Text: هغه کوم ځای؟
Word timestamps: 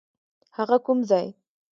هغه 0.57 0.77
کوم 0.85 0.99
ځای؟ 1.09 1.27